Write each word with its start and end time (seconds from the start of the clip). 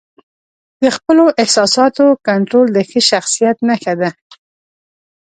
د 0.81 0.83
خپلو 0.95 1.25
احساساتو 1.41 2.05
کنټرول 2.27 2.67
د 2.73 2.77
ښه 2.89 2.99
شخصیت 3.11 3.57
نښه 3.67 3.93
ده. 4.01 4.09